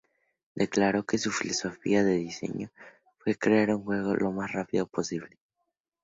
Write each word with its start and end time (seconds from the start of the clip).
Declaró 0.55 1.05
que 1.05 1.19
su 1.19 1.29
filosofía 1.29 2.03
de 2.03 2.13
diseño 2.15 2.71
fue 3.19 3.35
crear 3.35 3.69
un 3.69 3.83
juego 3.83 4.15
lo 4.15 4.31
más 4.31 4.51
rápido 4.51 4.87
posible. 4.87 5.37